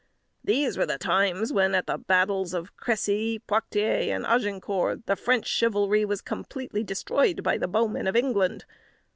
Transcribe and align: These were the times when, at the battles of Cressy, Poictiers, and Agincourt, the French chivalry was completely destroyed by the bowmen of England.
These 0.43 0.79
were 0.79 0.87
the 0.87 0.97
times 0.97 1.53
when, 1.53 1.75
at 1.75 1.85
the 1.85 1.99
battles 1.99 2.55
of 2.55 2.75
Cressy, 2.75 3.37
Poictiers, 3.37 4.07
and 4.09 4.25
Agincourt, 4.25 5.05
the 5.05 5.15
French 5.15 5.45
chivalry 5.47 6.05
was 6.05 6.23
completely 6.23 6.83
destroyed 6.83 7.43
by 7.43 7.59
the 7.59 7.67
bowmen 7.67 8.07
of 8.07 8.15
England. 8.15 8.65